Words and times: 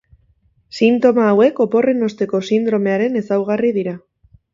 Sintoma 0.77 1.27
hauek 1.31 1.61
oporren 1.65 2.07
osteko 2.07 2.41
sindromearen 2.53 3.19
ezaugarri 3.21 3.71
dira. 3.77 3.95